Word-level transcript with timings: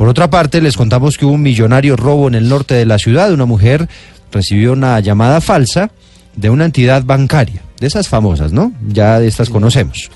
Por 0.00 0.08
otra 0.08 0.30
parte, 0.30 0.62
les 0.62 0.78
contamos 0.78 1.18
que 1.18 1.26
hubo 1.26 1.34
un 1.34 1.42
millonario 1.42 1.94
robo 1.94 2.26
en 2.26 2.34
el 2.34 2.48
norte 2.48 2.72
de 2.72 2.86
la 2.86 2.98
ciudad. 2.98 3.34
Una 3.34 3.44
mujer 3.44 3.86
recibió 4.32 4.72
una 4.72 4.98
llamada 5.00 5.42
falsa 5.42 5.90
de 6.34 6.48
una 6.48 6.64
entidad 6.64 7.04
bancaria, 7.04 7.60
de 7.78 7.86
esas 7.86 8.08
famosas, 8.08 8.50
¿no? 8.50 8.72
Ya 8.88 9.20
de 9.20 9.28
estas 9.28 9.50
conocemos. 9.50 10.10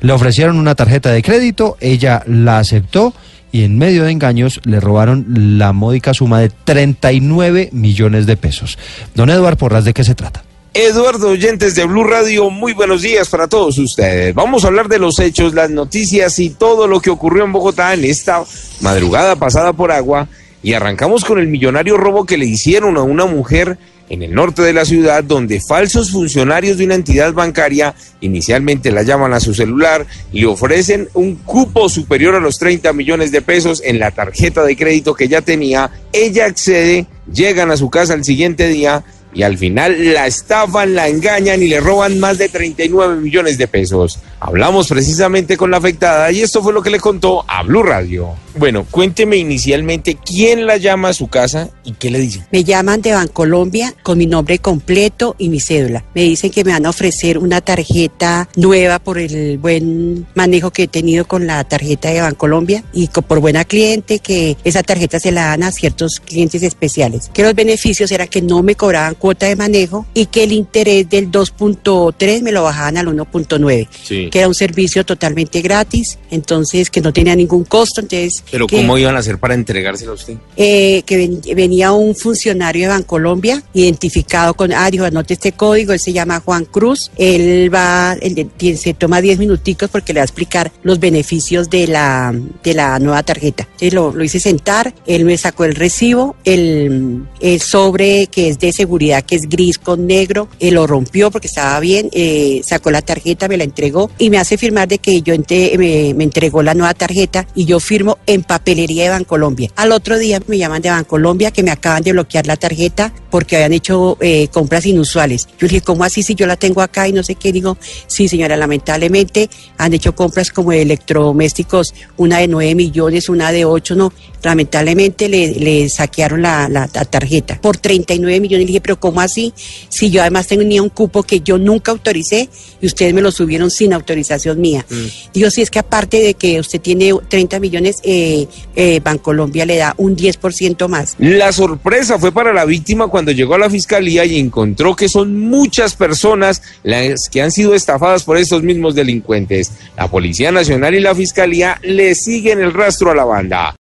Le 0.00 0.12
ofrecieron 0.12 0.56
una 0.56 0.76
tarjeta 0.76 1.10
de 1.10 1.20
crédito, 1.20 1.76
ella 1.80 2.22
la 2.28 2.60
aceptó 2.60 3.12
y 3.50 3.64
en 3.64 3.76
medio 3.76 4.04
de 4.04 4.12
engaños 4.12 4.60
le 4.62 4.78
robaron 4.78 5.26
la 5.58 5.72
módica 5.72 6.14
suma 6.14 6.38
de 6.38 6.50
39 6.50 7.70
millones 7.72 8.26
de 8.26 8.36
pesos. 8.36 8.78
Don 9.16 9.30
Eduardo 9.30 9.56
Porras, 9.56 9.84
¿de 9.84 9.94
qué 9.94 10.04
se 10.04 10.14
trata? 10.14 10.43
Eduardo 10.76 11.28
Oyentes 11.28 11.76
de 11.76 11.84
Blue 11.84 12.02
Radio, 12.02 12.50
muy 12.50 12.72
buenos 12.72 13.00
días 13.00 13.28
para 13.28 13.46
todos 13.46 13.78
ustedes. 13.78 14.34
Vamos 14.34 14.64
a 14.64 14.66
hablar 14.66 14.88
de 14.88 14.98
los 14.98 15.20
hechos, 15.20 15.54
las 15.54 15.70
noticias 15.70 16.40
y 16.40 16.50
todo 16.50 16.88
lo 16.88 17.00
que 17.00 17.10
ocurrió 17.10 17.44
en 17.44 17.52
Bogotá 17.52 17.94
en 17.94 18.04
esta 18.04 18.42
madrugada 18.80 19.36
pasada 19.36 19.72
por 19.72 19.92
agua. 19.92 20.26
Y 20.64 20.72
arrancamos 20.72 21.24
con 21.24 21.38
el 21.38 21.46
millonario 21.46 21.96
robo 21.96 22.26
que 22.26 22.36
le 22.36 22.46
hicieron 22.46 22.96
a 22.96 23.02
una 23.02 23.24
mujer 23.24 23.78
en 24.08 24.24
el 24.24 24.34
norte 24.34 24.62
de 24.62 24.72
la 24.72 24.84
ciudad, 24.84 25.22
donde 25.22 25.60
falsos 25.60 26.10
funcionarios 26.10 26.76
de 26.76 26.86
una 26.86 26.96
entidad 26.96 27.32
bancaria 27.32 27.94
inicialmente 28.20 28.90
la 28.90 29.04
llaman 29.04 29.32
a 29.32 29.38
su 29.38 29.54
celular, 29.54 30.04
le 30.32 30.46
ofrecen 30.46 31.08
un 31.14 31.36
cupo 31.36 31.88
superior 31.88 32.34
a 32.34 32.40
los 32.40 32.58
30 32.58 32.92
millones 32.94 33.30
de 33.30 33.42
pesos 33.42 33.80
en 33.84 34.00
la 34.00 34.10
tarjeta 34.10 34.64
de 34.64 34.76
crédito 34.76 35.14
que 35.14 35.28
ya 35.28 35.40
tenía. 35.40 35.92
Ella 36.12 36.46
accede, 36.46 37.06
llegan 37.32 37.70
a 37.70 37.76
su 37.76 37.90
casa 37.90 38.14
el 38.14 38.24
siguiente 38.24 38.66
día 38.66 39.04
y 39.34 39.42
al 39.42 39.58
final 39.58 40.14
la 40.14 40.26
estafan, 40.26 40.94
la 40.94 41.08
engañan 41.08 41.62
y 41.62 41.68
le 41.68 41.80
roban 41.80 42.18
más 42.20 42.38
de 42.38 42.48
39 42.48 43.20
millones 43.20 43.58
de 43.58 43.66
pesos. 43.66 44.18
Hablamos 44.46 44.88
precisamente 44.88 45.56
con 45.56 45.70
la 45.70 45.78
afectada 45.78 46.30
y 46.30 46.42
esto 46.42 46.62
fue 46.62 46.74
lo 46.74 46.82
que 46.82 46.90
le 46.90 47.00
contó 47.00 47.46
a 47.48 47.62
Blue 47.62 47.82
Radio. 47.82 48.34
Bueno, 48.56 48.86
cuénteme 48.88 49.36
inicialmente 49.36 50.16
quién 50.16 50.66
la 50.66 50.76
llama 50.76 51.08
a 51.08 51.14
su 51.14 51.28
casa 51.28 51.70
y 51.82 51.92
qué 51.92 52.10
le 52.10 52.20
dicen. 52.20 52.46
Me 52.52 52.62
llaman 52.62 53.00
de 53.00 53.12
Bancolombia 53.12 53.94
con 54.02 54.18
mi 54.18 54.26
nombre 54.26 54.58
completo 54.58 55.34
y 55.38 55.48
mi 55.48 55.60
cédula. 55.60 56.04
Me 56.14 56.22
dicen 56.22 56.50
que 56.50 56.62
me 56.62 56.72
van 56.72 56.84
a 56.84 56.90
ofrecer 56.90 57.38
una 57.38 57.62
tarjeta 57.62 58.48
nueva 58.54 58.98
por 58.98 59.18
el 59.18 59.56
buen 59.56 60.26
manejo 60.34 60.70
que 60.70 60.84
he 60.84 60.88
tenido 60.88 61.24
con 61.26 61.46
la 61.46 61.64
tarjeta 61.64 62.10
de 62.10 62.20
Bancolombia 62.20 62.84
y 62.92 63.08
por 63.08 63.40
buena 63.40 63.64
cliente 63.64 64.18
que 64.18 64.58
esa 64.62 64.82
tarjeta 64.82 65.18
se 65.18 65.32
la 65.32 65.46
dan 65.46 65.62
a 65.62 65.72
ciertos 65.72 66.20
clientes 66.20 66.62
especiales. 66.62 67.30
Que 67.32 67.42
los 67.42 67.54
beneficios 67.54 68.12
eran 68.12 68.28
que 68.28 68.42
no 68.42 68.62
me 68.62 68.74
cobraban 68.76 69.14
cuota 69.14 69.46
de 69.46 69.56
manejo 69.56 70.06
y 70.12 70.26
que 70.26 70.44
el 70.44 70.52
interés 70.52 71.08
del 71.08 71.30
2.3 71.30 72.42
me 72.42 72.52
lo 72.52 72.62
bajaban 72.62 72.98
al 72.98 73.06
1.9, 73.06 73.88
que 74.34 74.40
era 74.40 74.48
un 74.48 74.54
servicio 74.56 75.06
totalmente 75.06 75.62
gratis, 75.62 76.18
entonces 76.28 76.90
que 76.90 77.00
no 77.00 77.12
tenía 77.12 77.36
ningún 77.36 77.62
costo, 77.62 78.00
entonces 78.00 78.42
pero 78.50 78.66
¿cómo 78.66 78.98
iban 78.98 79.14
a 79.14 79.20
hacer 79.20 79.38
para 79.38 79.54
entregárselo 79.54 80.10
a 80.10 80.14
usted? 80.16 80.38
Eh, 80.56 81.04
que 81.06 81.54
venía 81.54 81.92
un 81.92 82.16
funcionario 82.16 82.82
de 82.82 82.88
Bancolombia 82.88 83.62
identificado 83.74 84.54
con, 84.54 84.72
ah, 84.72 84.90
dijo, 84.90 85.04
anote 85.04 85.34
este 85.34 85.52
código, 85.52 85.92
él 85.92 86.00
se 86.00 86.12
llama 86.12 86.40
Juan 86.40 86.64
Cruz, 86.64 87.12
él 87.16 87.72
va, 87.72 88.16
él, 88.20 88.50
se 88.76 88.94
toma 88.94 89.20
10 89.20 89.38
minuticos 89.38 89.88
porque 89.88 90.12
le 90.12 90.18
va 90.18 90.22
a 90.22 90.26
explicar 90.26 90.72
los 90.82 90.98
beneficios 90.98 91.70
de 91.70 91.86
la, 91.86 92.34
de 92.64 92.74
la 92.74 92.98
nueva 92.98 93.22
tarjeta. 93.22 93.68
Entonces 93.70 93.94
lo, 93.94 94.12
lo 94.12 94.24
hice 94.24 94.40
sentar, 94.40 94.92
él 95.06 95.26
me 95.26 95.38
sacó 95.38 95.62
el 95.64 95.76
recibo, 95.76 96.34
el, 96.42 97.24
el 97.38 97.60
sobre 97.60 98.26
que 98.26 98.48
es 98.48 98.58
de 98.58 98.72
seguridad, 98.72 99.22
que 99.22 99.36
es 99.36 99.48
gris 99.48 99.78
con 99.78 100.08
negro, 100.08 100.48
él 100.58 100.74
lo 100.74 100.88
rompió 100.88 101.30
porque 101.30 101.46
estaba 101.46 101.78
bien, 101.78 102.10
eh, 102.12 102.62
sacó 102.64 102.90
la 102.90 103.00
tarjeta, 103.00 103.46
me 103.46 103.56
la 103.56 103.62
entregó 103.62 104.10
y 104.23 104.23
me 104.30 104.38
hace 104.38 104.58
firmar 104.58 104.88
de 104.88 104.98
que 104.98 105.22
yo 105.22 105.34
me, 105.78 106.14
me 106.14 106.24
entregó 106.24 106.62
la 106.62 106.74
nueva 106.74 106.94
tarjeta 106.94 107.46
y 107.54 107.64
yo 107.64 107.80
firmo 107.80 108.18
en 108.26 108.42
papelería 108.42 109.04
de 109.04 109.10
Bancolombia. 109.10 109.70
Al 109.76 109.92
otro 109.92 110.18
día 110.18 110.40
me 110.46 110.58
llaman 110.58 110.82
de 110.82 110.90
Bancolombia 110.90 111.50
que 111.50 111.62
me 111.62 111.70
acaban 111.70 112.02
de 112.02 112.12
bloquear 112.12 112.46
la 112.46 112.56
tarjeta 112.56 113.12
porque 113.30 113.56
habían 113.56 113.72
hecho 113.72 114.16
eh, 114.20 114.48
compras 114.48 114.86
inusuales. 114.86 115.48
Yo 115.58 115.66
dije, 115.66 115.80
¿cómo 115.80 116.04
así 116.04 116.22
si 116.22 116.34
yo 116.34 116.46
la 116.46 116.56
tengo 116.56 116.80
acá 116.82 117.08
y 117.08 117.12
no 117.12 117.22
sé 117.22 117.34
qué? 117.34 117.52
Digo, 117.52 117.76
sí 118.06 118.28
señora, 118.28 118.56
lamentablemente 118.56 119.50
han 119.78 119.92
hecho 119.92 120.14
compras 120.14 120.50
como 120.50 120.70
de 120.70 120.82
electrodomésticos, 120.82 121.94
una 122.16 122.38
de 122.38 122.48
9 122.48 122.74
millones, 122.74 123.28
una 123.28 123.52
de 123.52 123.64
8, 123.64 123.96
no. 123.96 124.12
Lamentablemente 124.42 125.28
le, 125.28 125.88
saquearon 125.88 126.42
la, 126.42 126.88
tarjeta 127.10 127.60
por 127.60 127.76
39 127.78 128.40
millones. 128.40 128.64
Y 128.64 128.66
dije, 128.66 128.80
pero 128.80 129.00
¿cómo 129.00 129.20
así? 129.20 129.52
Si 129.88 130.10
yo 130.10 130.20
además 130.20 130.46
tenía 130.46 130.82
un 130.82 130.90
cupo 130.90 131.22
que 131.22 131.40
yo 131.40 131.58
nunca 131.58 131.92
autoricé 131.92 132.48
y 132.80 132.86
ustedes 132.86 133.14
me 133.14 133.22
lo 133.22 133.32
subieron 133.32 133.70
sin 133.70 133.94
autorización 134.04 134.60
mía. 134.60 134.84
Mm. 134.88 135.32
Digo, 135.32 135.50
si 135.50 135.62
es 135.62 135.70
que 135.70 135.78
aparte 135.78 136.20
de 136.20 136.34
que 136.34 136.60
usted 136.60 136.80
tiene 136.80 137.12
30 137.28 137.58
millones, 137.60 137.96
eh, 138.02 138.46
eh, 138.76 139.00
Bancolombia 139.02 139.64
le 139.64 139.76
da 139.76 139.94
un 139.96 140.14
10% 140.16 140.88
más. 140.88 141.16
La 141.18 141.52
sorpresa 141.52 142.18
fue 142.18 142.32
para 142.32 142.52
la 142.52 142.64
víctima 142.64 143.08
cuando 143.08 143.32
llegó 143.32 143.54
a 143.54 143.58
la 143.58 143.70
fiscalía 143.70 144.24
y 144.24 144.38
encontró 144.38 144.94
que 144.94 145.08
son 145.08 145.40
muchas 145.40 145.94
personas 145.94 146.62
las 146.82 147.28
que 147.30 147.42
han 147.42 147.50
sido 147.50 147.74
estafadas 147.74 148.24
por 148.24 148.36
estos 148.36 148.62
mismos 148.62 148.94
delincuentes. 148.94 149.72
La 149.96 150.08
Policía 150.08 150.52
Nacional 150.52 150.94
y 150.94 151.00
la 151.00 151.14
Fiscalía 151.14 151.78
le 151.82 152.14
siguen 152.14 152.60
el 152.60 152.72
rastro 152.72 153.10
a 153.10 153.14
la 153.14 153.24
banda. 153.24 153.72